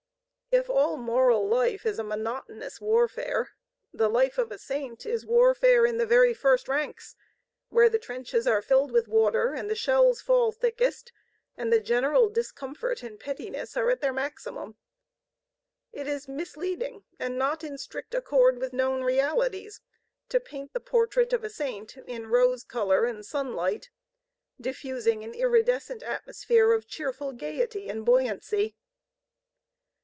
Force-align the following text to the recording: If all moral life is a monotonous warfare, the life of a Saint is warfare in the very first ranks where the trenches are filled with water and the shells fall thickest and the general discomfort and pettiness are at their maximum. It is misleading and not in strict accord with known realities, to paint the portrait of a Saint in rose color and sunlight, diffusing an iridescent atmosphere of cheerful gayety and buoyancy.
If 0.53 0.69
all 0.69 0.97
moral 0.97 1.47
life 1.47 1.85
is 1.85 1.97
a 1.97 2.03
monotonous 2.03 2.81
warfare, 2.81 3.51
the 3.93 4.09
life 4.09 4.37
of 4.37 4.51
a 4.51 4.57
Saint 4.57 5.05
is 5.05 5.25
warfare 5.25 5.85
in 5.85 5.97
the 5.97 6.05
very 6.05 6.33
first 6.33 6.67
ranks 6.67 7.15
where 7.69 7.87
the 7.87 7.97
trenches 7.97 8.45
are 8.47 8.61
filled 8.61 8.91
with 8.91 9.07
water 9.07 9.53
and 9.53 9.69
the 9.69 9.75
shells 9.77 10.19
fall 10.19 10.51
thickest 10.51 11.13
and 11.55 11.71
the 11.71 11.79
general 11.79 12.27
discomfort 12.29 13.01
and 13.01 13.17
pettiness 13.17 13.77
are 13.77 13.89
at 13.89 14.01
their 14.01 14.11
maximum. 14.11 14.75
It 15.93 16.05
is 16.05 16.27
misleading 16.27 17.05
and 17.17 17.37
not 17.37 17.63
in 17.63 17.77
strict 17.77 18.13
accord 18.13 18.57
with 18.59 18.73
known 18.73 19.05
realities, 19.05 19.79
to 20.27 20.41
paint 20.41 20.73
the 20.73 20.81
portrait 20.81 21.31
of 21.31 21.45
a 21.45 21.49
Saint 21.49 21.95
in 21.95 22.27
rose 22.27 22.65
color 22.65 23.05
and 23.05 23.25
sunlight, 23.25 23.89
diffusing 24.59 25.23
an 25.23 25.33
iridescent 25.33 26.03
atmosphere 26.03 26.73
of 26.73 26.87
cheerful 26.89 27.31
gayety 27.31 27.87
and 27.87 28.05
buoyancy. 28.05 28.75